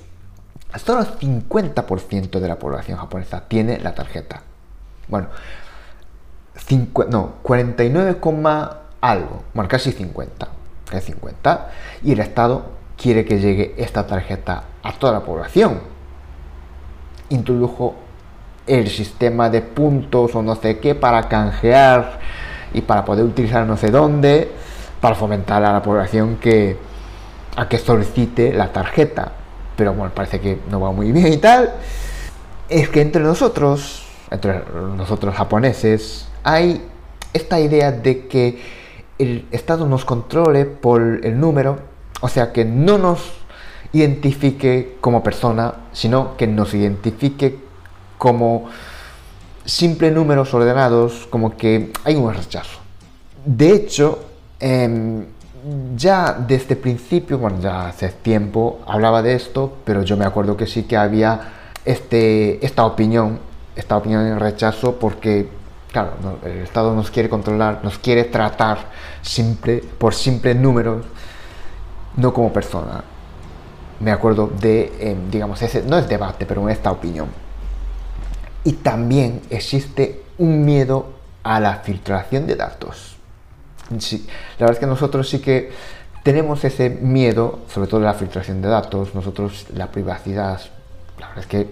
solo 0.78 1.02
el 1.02 1.08
50% 1.08 2.40
de 2.40 2.48
la 2.48 2.58
población 2.58 2.98
japonesa 2.98 3.42
tiene 3.42 3.78
la 3.80 3.94
tarjeta. 3.94 4.42
Bueno, 5.10 5.28
no, 7.10 7.34
49, 7.44 8.20
algo, 9.02 9.44
bueno, 9.54 9.68
casi 9.68 9.92
50, 9.92 10.48
casi 10.90 11.08
50, 11.08 11.72
y 12.04 12.14
el 12.14 12.22
Estado 12.22 12.68
quiere 12.98 13.26
que 13.26 13.40
llegue 13.40 13.76
esta 13.78 14.08
tarjeta 14.08 14.64
a 14.82 14.94
toda 14.94 15.12
la 15.12 15.20
población. 15.26 15.95
Introdujo 17.30 17.96
el 18.68 18.90
sistema 18.90 19.50
de 19.50 19.62
puntos 19.62 20.36
o 20.36 20.42
no 20.42 20.56
sé 20.56 20.80
qué 20.80 20.96
para 20.96 21.28
canjear 21.28 22.20
y 22.74 22.82
para 22.82 23.06
poder 23.06 23.26
utilizar 23.26 23.66
no 23.66 23.78
sé 23.78 23.92
dónde 23.92 24.50
para 25.00 25.16
fomentar 25.16 25.64
a 25.64 25.72
la 25.72 25.82
población 25.82 26.38
que 26.38 26.78
a 27.56 27.70
que 27.70 27.78
solicite 27.78 28.54
la 28.54 28.72
tarjeta. 28.72 29.32
Pero 29.76 29.94
bueno 29.94 30.12
parece 30.14 30.40
que 30.40 30.60
no 30.70 30.80
va 30.80 30.92
muy 30.92 31.12
bien 31.12 31.32
y 31.32 31.38
tal. 31.38 31.74
Es 32.70 32.90
que 32.90 33.02
entre 33.02 33.22
nosotros 33.22 34.06
entre 34.32 34.62
nosotros 34.98 35.36
japoneses 35.36 36.28
hay 36.44 36.84
esta 37.34 37.60
idea 37.60 37.92
de 37.92 38.28
que 38.28 38.62
el 39.20 39.46
Estado 39.52 39.88
nos 39.88 40.04
controle 40.04 40.66
por 40.66 41.02
el 41.02 41.40
número 41.40 41.78
o 42.22 42.28
sea 42.28 42.52
que 42.52 42.66
no 42.66 42.98
nos 42.98 43.34
identifique 43.96 44.98
como 45.00 45.24
persona 45.24 45.74
sino 45.92 46.36
que 46.36 46.46
nos 46.46 46.74
identifique 46.74 47.58
como 48.18 48.66
simple 49.66 50.12
números 50.12 50.54
ordenados, 50.54 51.28
como 51.30 51.58
que 51.58 51.92
hay 52.04 52.16
un 52.16 52.34
rechazo. 52.34 52.80
De 53.46 53.72
hecho, 53.72 54.20
em, 54.60 55.26
ya 55.96 56.34
desde 56.34 56.76
el 56.76 56.80
principio, 56.80 57.38
bueno, 57.38 57.60
ya 57.60 57.88
hace 57.88 58.10
tiempo 58.10 58.82
hablaba 58.86 59.22
de 59.22 59.34
esto, 59.34 59.78
pero 59.84 60.04
yo 60.04 60.18
me 60.18 60.26
acuerdo 60.26 60.56
que 60.56 60.68
sí 60.68 60.84
que 60.84 60.98
había 60.98 61.54
este, 61.86 62.64
esta 62.64 62.86
opinión, 62.86 63.40
esta 63.76 63.98
opinión 63.98 64.24
de 64.24 64.38
rechazo, 64.38 64.98
porque, 65.00 65.50
claro, 65.92 66.12
el 66.44 66.60
Estado 66.60 66.94
nos 66.94 67.10
quiere 67.10 67.30
controlar, 67.30 67.80
nos 67.84 67.98
quiere 67.98 68.26
tratar 68.26 68.78
simple, 69.22 69.84
por 69.98 70.14
simples 70.14 70.56
números, 70.56 71.06
no 72.18 72.34
como 72.34 72.54
persona. 72.54 73.04
Me 74.00 74.12
acuerdo 74.12 74.48
de, 74.48 74.92
em, 75.00 75.32
digamos, 75.32 75.62
ese, 75.62 75.84
no 75.84 75.98
es 75.98 76.08
debate, 76.08 76.46
pero 76.46 76.68
esta 76.70 76.92
opinión. 76.92 77.30
Y 78.64 78.74
también 78.74 79.42
existe 79.50 80.24
un 80.38 80.66
miedo 80.66 81.14
a 81.44 81.60
la 81.60 81.76
filtración 81.76 82.48
de 82.48 82.56
datos. 82.56 83.16
Sí, 84.00 84.26
la 84.58 84.66
verdad 84.66 84.74
es 84.74 84.80
que 84.80 84.88
nosotros 84.88 85.30
sí 85.30 85.40
que 85.40 85.72
tenemos 86.24 86.64
ese 86.64 86.90
miedo, 86.90 87.60
sobre 87.72 87.88
todo 87.88 88.00
de 88.00 88.08
la 88.08 88.16
filtración 88.16 88.62
de 88.62 88.68
datos, 88.68 89.14
nosotros 89.14 89.68
la 89.76 89.92
privacidad, 89.92 90.60
la 91.20 91.28
verdad 91.28 91.44
es 91.44 91.48
que 91.48 91.70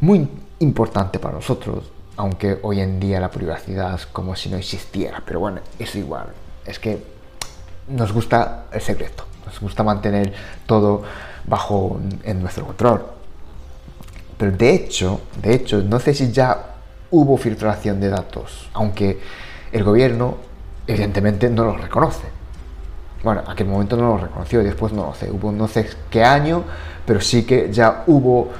muy 0.00 0.28
importante 0.58 1.18
para 1.18 1.34
nosotros, 1.34 1.90
aunque 2.16 2.58
hoy 2.62 2.80
en 2.80 3.00
día 3.00 3.20
la 3.20 3.30
privacidad 3.30 3.94
es 3.94 4.04
como 4.04 4.36
si 4.36 4.50
no 4.50 4.58
existiera, 4.58 5.22
pero 5.24 5.40
bueno, 5.40 5.60
es 5.78 5.94
igual, 5.94 6.26
es 6.66 6.78
que 6.78 7.02
nos 7.88 8.12
gusta 8.12 8.66
el 8.70 8.82
secreto, 8.82 9.24
nos 9.52 9.60
gusta 9.60 9.82
mantener 9.82 10.32
todo 10.64 11.02
bajo 11.44 12.00
en 12.24 12.40
nuestro 12.40 12.64
control. 12.66 13.04
Pero 14.38 14.52
de 14.52 14.74
hecho, 14.74 15.20
de 15.42 15.54
hecho, 15.54 15.82
no 15.82 16.00
sé 16.00 16.14
si 16.14 16.32
ya 16.32 16.76
hubo 17.10 17.36
filtración 17.36 18.00
de 18.00 18.08
datos, 18.08 18.70
aunque 18.72 19.20
el 19.70 19.84
gobierno 19.84 20.36
evidentemente 20.86 21.50
no 21.50 21.64
lo 21.64 21.76
reconoce. 21.76 22.26
Bueno, 23.22 23.42
aquel 23.46 23.68
momento 23.68 23.96
no 23.96 24.16
lo 24.16 24.18
reconoció 24.18 24.62
y 24.62 24.64
después 24.64 24.92
no 24.92 25.06
lo 25.06 25.14
sé, 25.14 25.30
hubo 25.30 25.52
no 25.52 25.68
sé 25.68 25.88
qué 26.10 26.24
año, 26.24 26.64
pero 27.04 27.20
sí 27.20 27.44
que 27.44 27.70
ya 27.70 28.04
hubo 28.06 28.50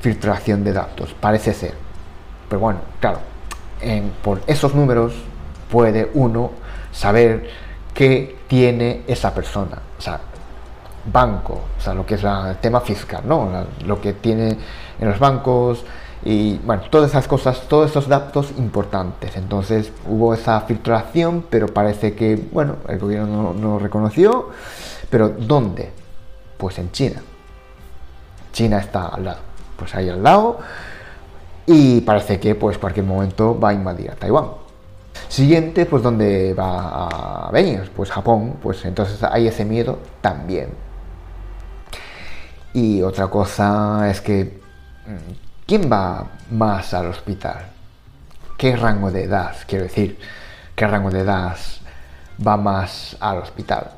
filtración 0.00 0.62
de 0.62 0.72
datos, 0.72 1.14
parece 1.18 1.54
ser. 1.54 1.74
Pero 2.48 2.60
bueno, 2.60 2.80
claro, 3.00 3.18
por 4.22 4.42
esos 4.46 4.74
números 4.74 5.14
puede 5.70 6.10
uno 6.14 6.52
saber 6.92 7.48
qué 7.94 8.36
tiene 8.46 9.02
esa 9.08 9.34
persona. 9.34 9.78
O 9.98 10.02
sea, 10.02 10.20
banco, 11.04 11.60
o 11.78 11.80
sea, 11.80 11.94
lo 11.94 12.06
que 12.06 12.14
es 12.14 12.24
el 12.24 12.56
tema 12.60 12.80
fiscal, 12.80 13.22
¿no? 13.26 13.48
lo 13.84 14.00
que 14.00 14.12
tiene 14.12 14.56
en 15.00 15.08
los 15.08 15.18
bancos 15.18 15.84
y, 16.24 16.58
bueno, 16.58 16.82
todas 16.88 17.10
esas 17.10 17.26
cosas, 17.26 17.62
todos 17.68 17.90
esos 17.90 18.08
datos 18.08 18.52
importantes. 18.56 19.36
Entonces 19.36 19.92
hubo 20.06 20.34
esa 20.34 20.60
filtración, 20.60 21.44
pero 21.50 21.66
parece 21.68 22.14
que, 22.14 22.36
bueno, 22.52 22.76
el 22.88 22.98
gobierno 22.98 23.52
no, 23.52 23.60
lo 23.60 23.78
reconoció. 23.78 24.50
Pero 25.10 25.30
¿dónde? 25.30 25.90
Pues 26.56 26.78
en 26.78 26.92
China. 26.92 27.20
China 28.52 28.78
está 28.78 29.08
al 29.08 29.24
lado, 29.24 29.40
pues 29.76 29.94
ahí 29.94 30.08
al 30.08 30.22
lado. 30.22 30.58
Y 31.66 32.00
parece 32.02 32.38
que, 32.38 32.54
pues, 32.54 32.78
cualquier 32.78 33.06
momento 33.06 33.58
va 33.58 33.70
a 33.70 33.72
invadir 33.72 34.10
a 34.10 34.14
Taiwán. 34.14 34.46
Siguiente, 35.28 35.86
pues, 35.86 36.02
¿dónde 36.02 36.54
va 36.54 37.48
a 37.48 37.50
venir? 37.50 37.90
Pues 37.96 38.10
Japón, 38.10 38.56
pues 38.62 38.84
entonces 38.84 39.22
hay 39.24 39.48
ese 39.48 39.64
miedo 39.64 39.98
también. 40.20 40.68
Y 42.74 43.02
otra 43.02 43.28
cosa 43.28 44.10
es 44.10 44.20
que, 44.20 44.60
¿quién 45.66 45.90
va 45.90 46.26
más 46.50 46.94
al 46.94 47.06
hospital? 47.06 47.72
¿qué 48.62 48.76
rango 48.76 49.10
de 49.10 49.24
edad? 49.24 49.56
Quiero 49.66 49.82
decir, 49.82 50.16
¿qué 50.76 50.86
rango 50.86 51.10
de 51.10 51.22
edad 51.22 51.56
va 52.46 52.56
más 52.56 53.16
al 53.18 53.38
hospital? 53.38 53.90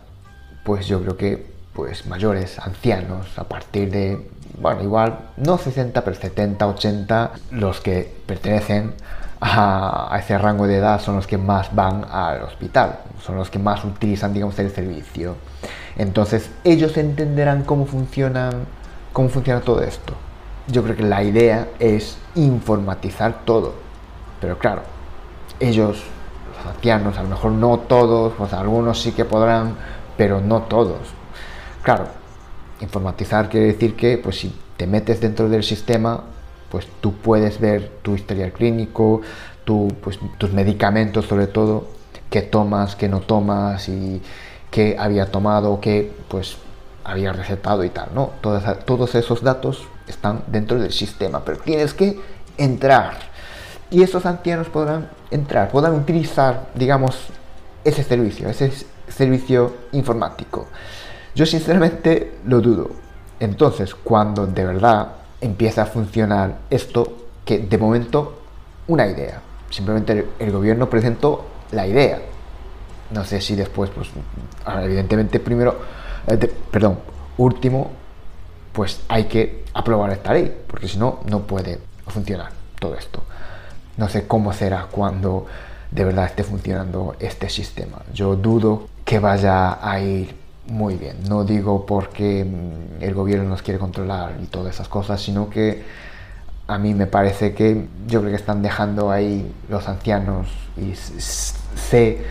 Pues 0.65 0.87
yo 0.87 1.03
creo 1.03 1.19
que 1.19 1.47
pues 1.75 2.07
mayores, 2.07 2.59
ancianos, 2.59 3.39
a 3.39 3.45
partir 3.45 3.91
de, 3.91 4.27
bueno, 4.59 4.83
igual 4.83 5.19
no 5.37 5.59
60, 5.59 6.03
pero 6.03 6.17
70, 6.17 6.67
80, 6.67 7.33
los 7.51 7.83
que 7.83 8.11
pertenecen 8.25 8.95
a, 9.47 10.17
ese 10.19 10.39
rango 10.39 10.67
de 10.67 10.77
edad 10.77 11.01
son 11.01 11.17
los 11.17 11.27
que 11.27 11.37
más 11.37 11.75
van 11.75 12.07
al 12.11 12.43
hospital, 12.43 13.01
son 13.23 13.37
los 13.37 13.51
que 13.51 13.59
más 13.59 13.85
utilizan, 13.85 14.33
digamos, 14.33 14.59
el 14.59 14.71
servicio. 14.71 15.37
Entonces, 15.97 16.51
ellos 16.65 16.97
entenderán 16.97 17.63
cómo 17.65 17.85
funcionan, 17.85 18.65
cómo 19.13 19.29
funciona 19.29 19.61
todo 19.61 19.83
esto. 19.83 20.15
Yo 20.69 20.83
creo 20.83 20.97
que 20.97 21.03
la 21.03 21.23
idea 21.23 21.69
es 21.79 22.17
informatizar 22.35 23.45
todo. 23.45 23.75
Pero 24.41 24.59
claro, 24.59 24.81
ellos, 25.61 26.03
los 26.57 26.75
ancianos, 26.75 27.19
a 27.19 27.23
lo 27.23 27.29
mejor 27.29 27.53
no 27.53 27.81
todos, 27.81 28.33
pues 28.39 28.55
algunos 28.55 29.03
sí 29.03 29.13
que 29.13 29.27
podrán, 29.27 29.77
pero 30.17 30.41
no 30.41 30.63
todos. 30.63 31.01
Claro, 31.83 32.07
informatizar 32.81 33.51
quiere 33.51 33.67
decir 33.67 33.95
que, 33.95 34.17
pues 34.17 34.41
si 34.41 34.59
te 34.79 34.87
metes 34.87 35.21
dentro 35.21 35.51
del 35.51 35.63
sistema, 35.63 36.23
pues 36.75 36.89
tú 37.01 37.13
puedes 37.13 37.61
ver 37.61 37.89
tu 38.03 38.17
historial 38.17 38.51
clínico, 38.51 39.21
pues, 40.03 40.19
tus 40.39 40.53
medicamentos 40.53 41.25
sobre 41.25 41.47
todo, 41.47 41.87
qué 42.31 42.43
tomas, 42.43 42.97
qué 42.97 43.09
no 43.09 43.21
tomas 43.21 43.89
y 43.89 44.21
qué 44.73 44.97
había 44.99 45.31
tomado, 45.31 45.81
qué 45.81 46.13
pues 46.27 46.57
había 47.05 47.33
recetado 47.33 47.85
y 47.85 47.91
tal, 47.91 48.09
¿no? 48.13 48.31
Todos, 48.41 48.65
todos 48.85 49.15
esos 49.15 49.45
datos 49.45 49.87
están 50.09 50.43
dentro 50.49 50.81
del 50.81 50.91
sistema, 50.91 51.45
pero 51.45 51.59
tienes 51.59 51.95
que 51.95 52.19
entrar. 52.59 53.19
Y 53.89 54.03
esos 54.03 54.27
ancianos 54.27 54.69
podrán 54.69 55.11
entrar, 55.31 55.71
podrán 55.71 55.95
utilizar, 55.95 56.71
digamos, 56.75 57.29
ese 57.85 58.03
servicio, 58.03 58.49
ese 58.49 58.73
servicio 59.07 59.77
informático. 59.93 60.67
Yo 61.37 61.47
sinceramente 61.47 62.39
lo 62.45 62.61
dudo. 62.61 62.91
Entonces, 63.39 63.95
cuando 63.95 64.45
de 64.49 64.65
verdad 64.65 65.24
empieza 65.45 65.83
a 65.83 65.87
funcionar 65.87 66.61
esto, 66.71 67.13
que 67.45 67.59
de 67.59 67.79
momento 67.79 68.41
una 68.89 69.07
idea. 69.07 69.41
Simplemente 69.71 70.27
el, 70.39 70.51
gobierno 70.51 70.89
presentó 70.89 71.45
la 71.73 71.87
idea. 71.87 72.21
No 73.11 73.25
sé 73.25 73.41
si 73.41 73.55
después, 73.55 73.91
pues, 73.91 74.09
evidentemente 74.83 75.41
primero, 75.41 75.79
eh, 76.27 76.51
perdón, 76.71 76.99
último, 77.37 77.91
pues 78.73 79.01
hay 79.09 79.25
que 79.25 79.65
aprobar 79.75 80.13
esta 80.13 80.33
ley, 80.33 80.63
porque 80.67 80.89
si 80.89 80.99
no, 80.99 81.21
no 81.27 81.41
puede 81.43 81.79
funcionar 82.07 82.51
todo 82.79 82.97
esto. 82.97 83.23
No 83.97 84.09
sé 84.09 84.27
cómo 84.27 84.53
será 84.53 84.87
cuando 84.91 85.47
de 85.91 86.05
verdad 86.05 86.27
esté 86.27 86.43
funcionando 86.43 87.15
este 87.21 87.49
sistema. 87.49 87.99
Yo 88.13 88.35
dudo 88.35 88.89
que 89.05 89.19
vaya 89.19 89.79
a 89.81 90.01
ir 90.01 90.44
muy 90.67 90.97
bien. 90.97 91.17
No 91.29 91.45
digo 91.45 91.87
porque 91.87 92.45
mm, 92.45 93.03
el 93.03 93.15
gobierno 93.15 93.49
nos 93.49 93.63
quiere 93.63 93.79
controlar 93.79 94.37
y 94.43 94.47
todas 94.47 94.75
esas 94.75 94.89
cosas, 94.89 95.21
sino 95.21 95.51
que 95.51 95.85
a 96.67 96.79
mí 96.79 96.95
me 96.95 97.07
parece 97.07 97.55
que 97.55 97.87
yo 98.07 98.21
creo 98.21 98.31
que 98.31 98.37
están 98.37 98.63
dejando 98.63 99.11
ahí 99.11 99.53
los 99.69 99.87
ancianos 99.89 100.49
y 100.77 100.95
sé 100.95 102.23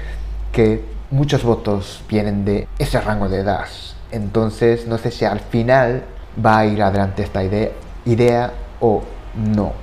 que 0.51 0.83
muchos 1.11 1.43
votos 1.43 2.01
vienen 2.09 2.43
de 2.43 2.67
ese 2.79 2.99
rango 2.99 3.29
de 3.29 3.39
edad. 3.39 3.67
Entonces 4.11 4.87
no 4.87 4.97
sé 4.97 5.11
si 5.11 5.25
al 5.25 5.39
final 5.39 6.03
va 6.43 6.59
a 6.59 6.65
ir 6.65 6.81
adelante 6.81 7.23
esta 7.23 7.43
idea, 7.43 7.69
idea 8.05 8.53
o 8.79 9.03
no. 9.35 9.73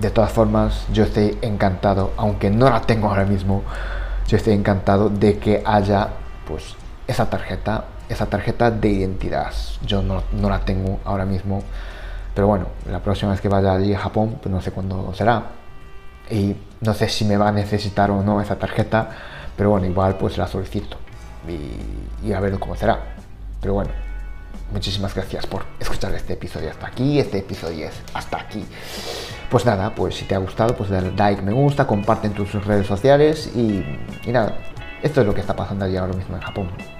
De 0.00 0.10
todas 0.10 0.32
formas, 0.32 0.86
yo 0.92 1.04
estoy 1.04 1.36
encantado, 1.42 2.12
aunque 2.16 2.50
no 2.50 2.70
la 2.70 2.80
tengo 2.80 3.08
ahora 3.08 3.24
mismo, 3.24 3.62
yo 4.26 4.36
estoy 4.36 4.54
encantado 4.54 5.10
de 5.10 5.38
que 5.38 5.62
haya 5.64 6.08
pues 6.46 6.74
esa 7.10 7.28
tarjeta, 7.28 7.86
esa 8.08 8.26
tarjeta 8.26 8.70
de 8.70 8.88
identidad. 8.88 9.52
Yo 9.84 10.00
no, 10.00 10.22
la 10.32 10.60
tengo 10.60 11.00
ahora 11.04 11.24
mismo, 11.24 11.62
pero 12.34 12.46
bueno, 12.46 12.66
la 12.88 13.00
próxima 13.00 13.32
vez 13.32 13.40
que 13.40 13.48
vaya 13.48 13.72
allí 13.72 13.92
a 13.92 13.98
Japón, 13.98 14.38
pues 14.40 14.52
no 14.52 14.60
sé 14.60 14.70
cuándo 14.70 15.12
será. 15.14 15.42
Y 16.30 16.54
no 16.80 16.94
sé 16.94 17.08
si 17.08 17.24
me 17.24 17.36
va 17.36 17.48
a 17.48 17.52
necesitar 17.52 18.12
o 18.12 18.22
no 18.22 18.40
esa 18.40 18.56
tarjeta, 18.56 19.10
pero 19.56 19.70
bueno, 19.70 19.86
igual 19.86 20.16
pues 20.16 20.38
la 20.38 20.46
solicito 20.46 20.96
y, 21.48 22.28
y 22.28 22.32
a 22.32 22.38
ver 22.38 22.56
cómo 22.60 22.76
será. 22.76 23.00
Pero 23.60 23.74
bueno, 23.74 23.90
muchísimas 24.72 25.12
gracias 25.12 25.44
por 25.46 25.64
escuchar 25.80 26.14
este 26.14 26.34
episodio 26.34 26.70
hasta 26.70 26.86
aquí. 26.86 27.18
Este 27.18 27.38
episodio 27.38 27.88
es 27.88 28.00
hasta 28.14 28.38
aquí. 28.38 28.64
Pues 29.50 29.66
nada, 29.66 29.92
pues 29.96 30.14
si 30.14 30.26
te 30.26 30.36
ha 30.36 30.38
gustado, 30.38 30.76
pues 30.76 30.90
dale 30.90 31.10
like, 31.16 31.42
me 31.42 31.52
gusta, 31.52 31.88
comparte 31.88 32.28
en 32.28 32.34
tus 32.34 32.52
redes 32.64 32.86
sociales 32.86 33.50
y, 33.56 33.84
y 34.24 34.30
nada, 34.30 34.54
esto 35.02 35.22
es 35.22 35.26
lo 35.26 35.34
que 35.34 35.40
está 35.40 35.56
pasando 35.56 35.84
allí 35.84 35.96
ahora 35.96 36.12
mismo 36.12 36.36
en 36.36 36.42
Japón 36.42 36.99